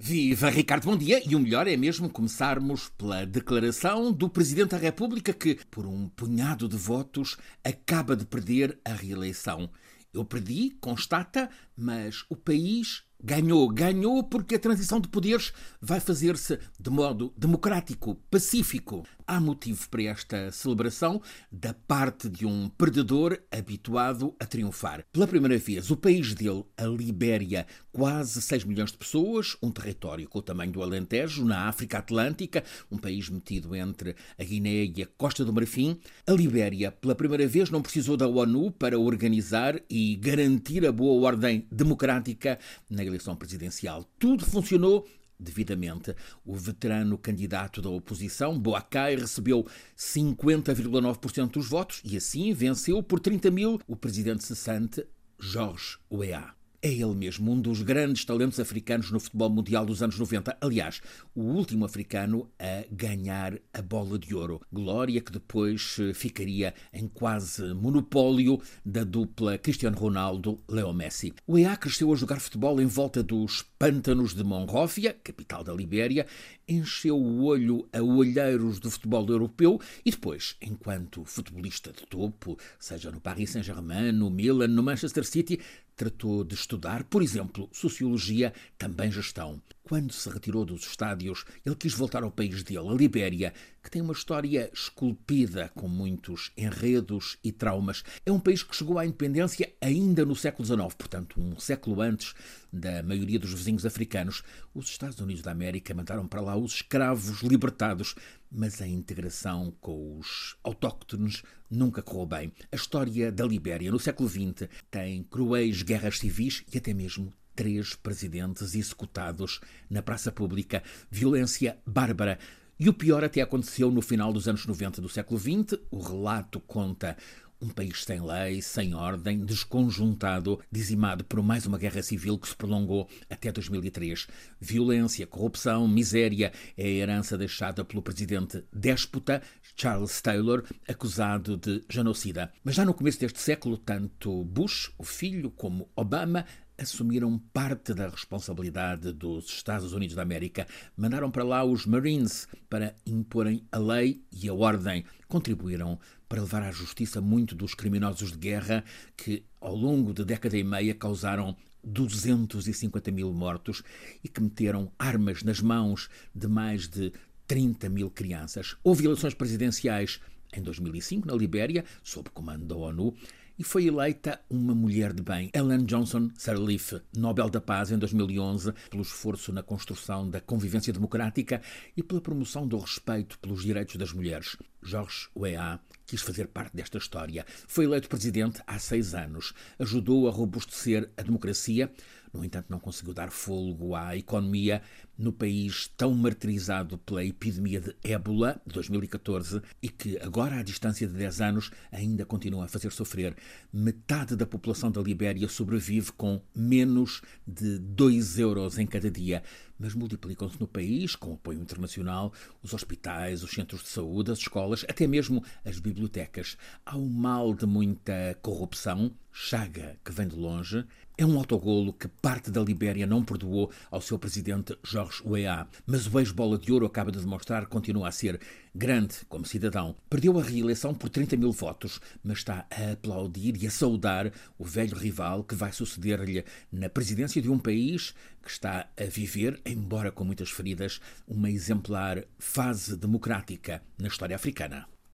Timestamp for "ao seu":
223.90-224.16